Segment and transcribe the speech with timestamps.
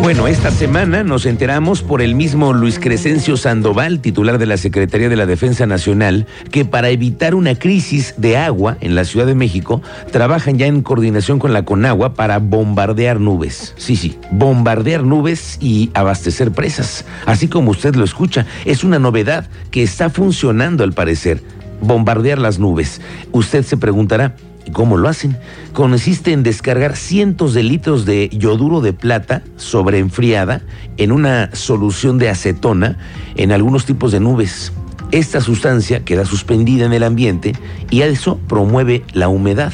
[0.00, 5.08] Bueno, esta semana nos enteramos por el mismo Luis Crescencio Sandoval, titular de la Secretaría
[5.08, 9.34] de la Defensa Nacional, que para evitar una crisis de agua en la Ciudad de
[9.34, 13.74] México, trabajan ya en coordinación con la Conagua para bombardear nubes.
[13.76, 17.04] Sí, sí, bombardear nubes y abastecer presas.
[17.26, 21.42] Así como usted lo escucha, es una novedad que está funcionando al parecer.
[21.82, 23.00] Bombardear las nubes.
[23.32, 24.34] Usted se preguntará,
[24.72, 25.36] ¿Cómo lo hacen?
[25.72, 30.62] Consiste en descargar cientos de litros de yoduro de plata sobreenfriada
[30.96, 32.98] en una solución de acetona
[33.36, 34.72] en algunos tipos de nubes.
[35.10, 37.54] Esta sustancia queda suspendida en el ambiente
[37.90, 39.72] y eso promueve la humedad,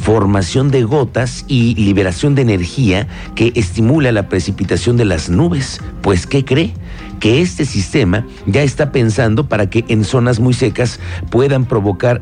[0.00, 5.80] formación de gotas y liberación de energía que estimula la precipitación de las nubes.
[6.02, 6.74] Pues, ¿qué cree?
[7.20, 12.20] que este sistema ya está pensando para que en zonas muy secas puedan provocar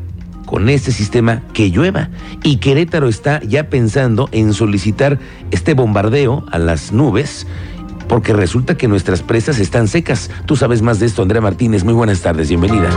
[0.52, 2.10] con este sistema que llueva.
[2.42, 5.18] Y Querétaro está ya pensando en solicitar
[5.50, 7.46] este bombardeo a las nubes
[8.06, 10.30] porque resulta que nuestras presas están secas.
[10.44, 11.84] Tú sabes más de esto, Andrea Martínez.
[11.84, 12.90] Muy buenas tardes, bienvenida.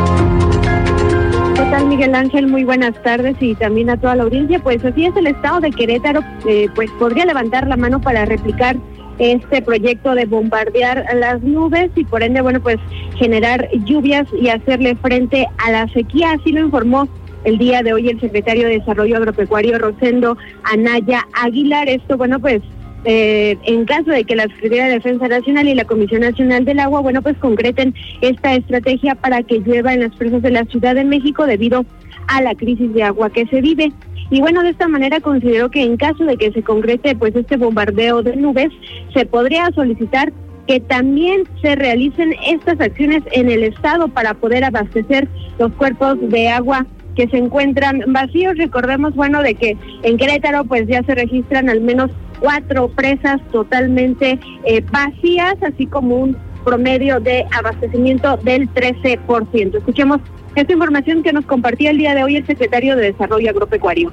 [1.55, 2.47] ¿Qué tal, Miguel Ángel?
[2.47, 4.59] Muy buenas tardes y también a toda la audiencia.
[4.59, 8.75] Pues así es, el estado de Querétaro eh, pues podría levantar la mano para replicar
[9.17, 12.79] este proyecto de bombardear las nubes y por ende, bueno, pues
[13.17, 16.33] generar lluvias y hacerle frente a la sequía.
[16.33, 17.07] Así lo informó
[17.45, 21.87] el día de hoy el secretario de Desarrollo Agropecuario Rosendo Anaya Aguilar.
[21.87, 22.61] Esto, bueno, pues
[23.05, 26.79] eh, en caso de que la Secretaría de Defensa Nacional y la Comisión Nacional del
[26.79, 30.95] Agua, bueno, pues concreten esta estrategia para que llueva en las presas de la Ciudad
[30.95, 31.85] de México debido
[32.27, 33.91] a la crisis de agua que se vive.
[34.31, 37.57] Y bueno, de esta manera considero que en caso de que se concrete pues este
[37.57, 38.69] bombardeo de nubes,
[39.13, 40.33] se podría solicitar
[40.65, 45.27] que también se realicen estas acciones en el estado para poder abastecer
[45.59, 48.57] los cuerpos de agua que se encuentran vacíos.
[48.57, 54.39] Recordemos, bueno, de que en Querétaro pues ya se registran al menos cuatro presas totalmente
[54.65, 59.77] eh, vacías, así como un promedio de abastecimiento del 13%.
[59.77, 60.19] Escuchemos
[60.55, 64.11] esta información que nos compartía el día de hoy el secretario de Desarrollo Agropecuario.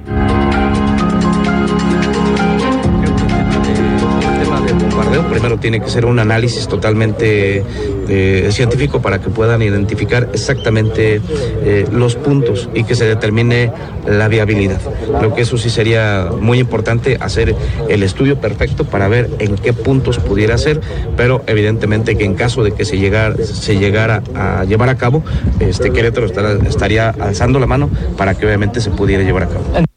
[5.30, 7.64] Primero tiene que ser un análisis totalmente
[8.08, 11.20] eh, científico para que puedan identificar exactamente
[11.62, 13.72] eh, los puntos y que se determine
[14.06, 14.80] la viabilidad.
[15.18, 17.54] Creo que eso sí sería muy importante hacer
[17.88, 20.80] el estudio perfecto para ver en qué puntos pudiera ser,
[21.16, 25.22] pero evidentemente que en caso de que se llegara, se llegara a llevar a cabo,
[25.60, 29.91] este Querétaro estaría alzando la mano para que obviamente se pudiera llevar a cabo.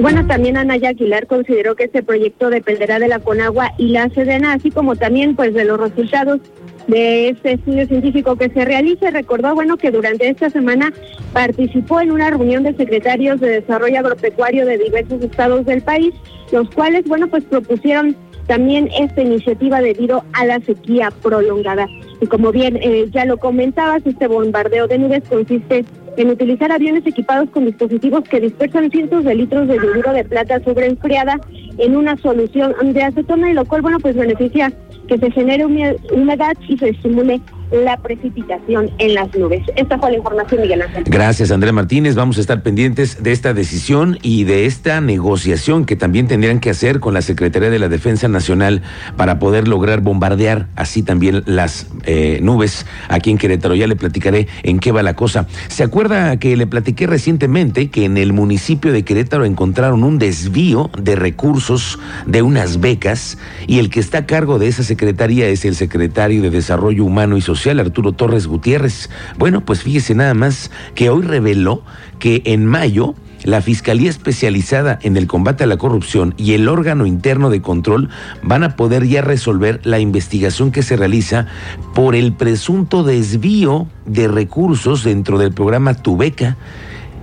[0.00, 4.54] Bueno, también Anaya Aguilar consideró que este proyecto dependerá de la Conagua y la Sedena,
[4.54, 6.40] así como también pues de los resultados
[6.86, 9.10] de este estudio científico que se realice.
[9.10, 10.90] Recordó, bueno, que durante esta semana
[11.34, 16.14] participó en una reunión de secretarios de desarrollo agropecuario de diversos estados del país,
[16.50, 21.86] los cuales, bueno, pues propusieron también esta iniciativa debido a la sequía prolongada.
[22.22, 25.84] Y como bien eh, ya lo comentabas, este bombardeo de nubes consiste
[26.16, 30.60] en utilizar aviones equipados con dispositivos que dispersan cientos de litros de yoduro de plata
[30.62, 31.40] sobreenfriada
[31.78, 34.72] en una solución de acetona y lo cual, bueno, pues beneficia
[35.08, 39.62] que se genere humedad y se estimule la precipitación en las nubes.
[39.76, 41.04] Esta fue la información, Miguel Ángel.
[41.06, 42.14] Gracias, Andrea Martínez.
[42.14, 46.70] Vamos a estar pendientes de esta decisión y de esta negociación que también tendrían que
[46.70, 48.82] hacer con la Secretaría de la Defensa Nacional
[49.16, 53.74] para poder lograr bombardear así también las eh, nubes aquí en Querétaro.
[53.74, 55.46] Ya le platicaré en qué va la cosa.
[55.68, 60.90] ¿Se acuerda que le platiqué recientemente que en el municipio de Querétaro encontraron un desvío
[60.98, 65.66] de recursos de unas becas y el que está a cargo de esa secretaría es
[65.66, 67.80] el secretario de Desarrollo Humano y Social?
[67.80, 69.10] Arturo Torres Gutiérrez.
[69.36, 71.82] Bueno, pues fíjese nada más que hoy reveló
[72.18, 73.14] que en mayo
[73.44, 78.08] la Fiscalía Especializada en el Combate a la Corrupción y el órgano interno de control
[78.42, 81.46] van a poder ya resolver la investigación que se realiza
[81.94, 86.56] por el presunto desvío de recursos dentro del programa Tubeca.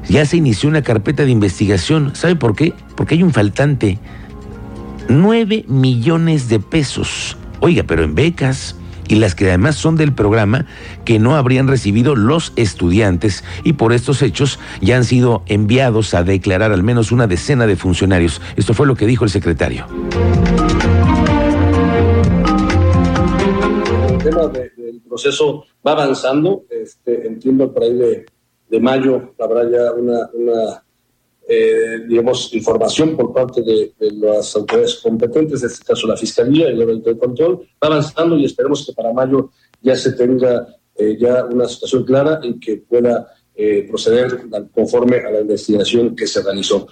[0.09, 2.15] Ya se inició una carpeta de investigación.
[2.15, 2.73] ¿Sabe por qué?
[2.95, 3.99] Porque hay un faltante.
[5.09, 7.37] Nueve millones de pesos.
[7.59, 8.75] Oiga, pero en becas,
[9.07, 10.65] y las que además son del programa
[11.05, 16.23] que no habrían recibido los estudiantes y por estos hechos ya han sido enviados a
[16.23, 18.41] declarar al menos una decena de funcionarios.
[18.55, 19.85] Esto fue lo que dijo el secretario.
[24.09, 30.83] El tema del proceso va avanzando, este, entiendo por ahí de, mayo habrá ya una,
[31.49, 36.81] eh, digamos, información por parte de, las autoridades competentes, en este caso la Fiscalía el
[36.81, 39.51] órgano de control, va avanzando y esperemos que para mayo
[39.81, 44.41] ya se tenga eh, ya una situación clara y que pueda eh, proceder
[44.73, 46.85] conforme a la investigación que se realizó.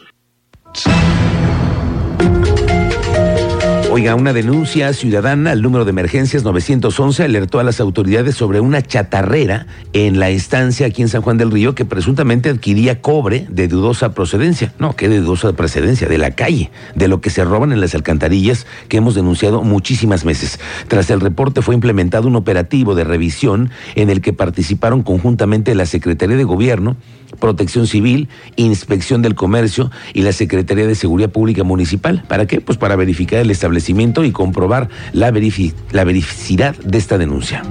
[3.97, 8.81] Oiga, una denuncia ciudadana al número de emergencias 911 alertó a las autoridades sobre una
[8.81, 13.69] chatarrera en la estancia aquí en San Juan del Río que presuntamente adquiría cobre de
[13.69, 14.73] dudosa procedencia.
[14.79, 17.95] No, que de dudosa procedencia, de la calle, de lo que se roban en las
[17.95, 20.59] alcantarillas que hemos denunciado muchísimas veces.
[20.89, 25.85] Tras el reporte fue implementado un operativo de revisión en el que participaron conjuntamente la
[25.85, 26.97] Secretaría de Gobierno,
[27.35, 32.23] Protección Civil, Inspección del Comercio y la Secretaría de Seguridad Pública Municipal.
[32.27, 32.61] ¿Para qué?
[32.61, 35.31] Pues para verificar el establecimiento y comprobar la,
[35.91, 37.63] la verificidad de esta denuncia.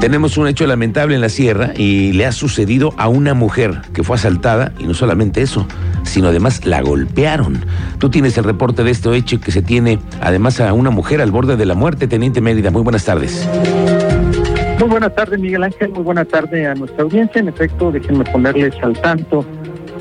[0.00, 4.04] Tenemos un hecho lamentable en la sierra y le ha sucedido a una mujer que
[4.04, 5.66] fue asaltada y no solamente eso,
[6.04, 7.64] sino además la golpearon.
[7.98, 11.32] Tú tienes el reporte de este hecho que se tiene además a una mujer al
[11.32, 12.70] borde de la muerte, Teniente Mérida.
[12.70, 13.48] Muy buenas tardes.
[14.78, 15.90] Muy buenas tardes, Miguel Ángel.
[15.90, 17.40] Muy buena tarde a nuestra audiencia.
[17.40, 19.44] En efecto, déjenme ponerles al tanto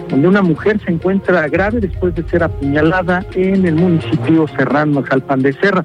[0.09, 5.41] donde una mujer se encuentra grave después de ser apuñalada en el municipio serrano Jalpan
[5.41, 5.83] de Serra.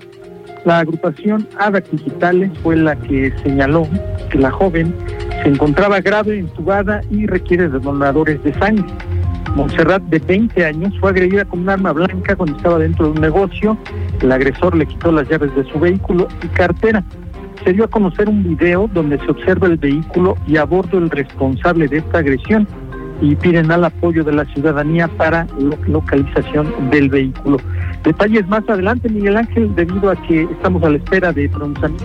[0.67, 3.89] La agrupación ADAC Digitales fue la que señaló
[4.31, 4.95] que la joven
[5.43, 8.85] se encontraba grave, entubada y requiere de donadores de sangre.
[9.57, 13.21] Montserrat, de 20 años, fue agredida con un arma blanca cuando estaba dentro de un
[13.23, 13.77] negocio.
[14.21, 17.03] El agresor le quitó las llaves de su vehículo y cartera
[17.65, 21.11] se dio a conocer un video donde se observa el vehículo y a bordo el
[21.11, 22.67] responsable de esta agresión
[23.21, 25.47] y piden al apoyo de la ciudadanía para
[25.87, 27.59] localización del vehículo.
[28.03, 32.05] Detalles más adelante, Miguel Ángel, debido a que estamos a la espera de pronunciamiento.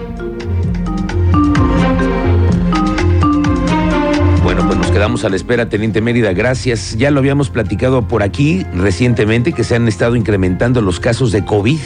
[4.44, 6.32] Bueno, pues nos quedamos a la espera, Teniente Mérida.
[6.34, 6.96] Gracias.
[6.98, 11.44] Ya lo habíamos platicado por aquí recientemente que se han estado incrementando los casos de
[11.44, 11.80] COVID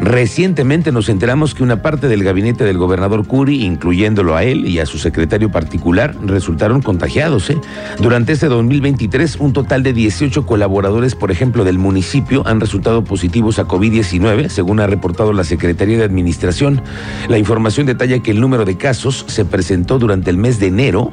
[0.00, 4.78] Recientemente nos enteramos que una parte del gabinete del gobernador Curi, incluyéndolo a él y
[4.78, 7.50] a su secretario particular, resultaron contagiados.
[7.50, 7.58] ¿eh?
[7.98, 13.58] Durante este 2023, un total de 18 colaboradores, por ejemplo, del municipio, han resultado positivos
[13.58, 16.80] a COVID-19, según ha reportado la Secretaría de Administración.
[17.28, 21.10] La información detalla que el número de casos se presentó durante el mes de enero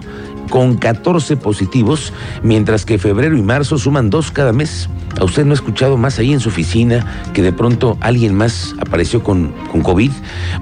[0.50, 2.13] con 14 positivos,
[2.44, 4.89] mientras que febrero y marzo suman dos cada mes.
[5.19, 8.75] ¿A usted no ha escuchado más ahí en su oficina que de pronto alguien más
[8.80, 10.12] apareció con, con COVID?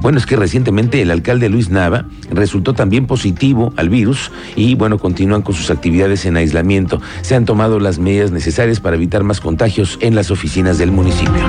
[0.02, 5.00] Bueno, es que recientemente el alcalde Luis Nava resultó también positivo al virus y bueno,
[5.00, 7.02] continúan con sus actividades en aislamiento.
[7.22, 11.42] Se han tomado las medidas necesarias para evitar más contagios en las oficinas del municipio.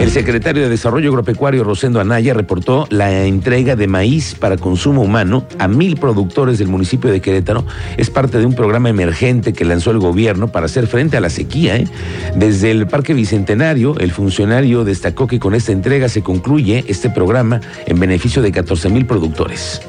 [0.00, 5.46] El secretario de Desarrollo Agropecuario Rosendo Anaya reportó la entrega de maíz para consumo humano
[5.58, 7.64] a mil productores del municipio de Querétaro.
[7.96, 11.30] Es parte de un programa emergente que lanzó el gobierno para hacer frente a la
[11.30, 11.76] sequía.
[11.76, 11.88] ¿eh?
[12.36, 17.62] Desde el Parque Bicentenario, el funcionario destacó que con esta entrega se concluye este programa
[17.86, 19.80] en beneficio de 14 mil productores.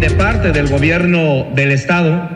[0.00, 2.28] De parte del gobierno del Estado,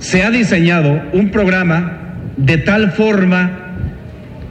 [0.00, 2.01] se ha diseñado un programa
[2.36, 3.76] de tal forma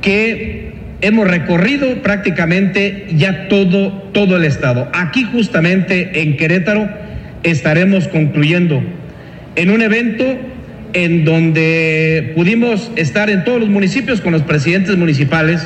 [0.02, 4.90] que hemos recorrido prácticamente ya todo, todo el estado.
[4.94, 6.90] Aquí justamente en Querétaro
[7.44, 8.82] estaremos concluyendo
[9.56, 10.24] en un evento
[10.94, 15.66] en donde pudimos estar en todos los municipios con los presidentes municipales,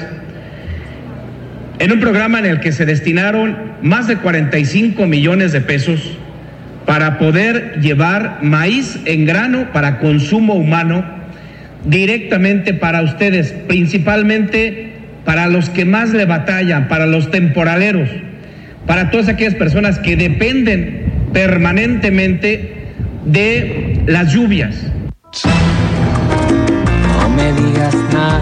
[1.79, 6.17] en un programa en el que se destinaron más de 45 millones de pesos
[6.85, 11.03] para poder llevar maíz en grano para consumo humano
[11.85, 18.09] directamente para ustedes, principalmente para los que más le batallan, para los temporaleros,
[18.85, 22.73] para todas aquellas personas que dependen permanentemente
[23.25, 24.75] de las lluvias.
[27.19, 28.41] No me digas nada.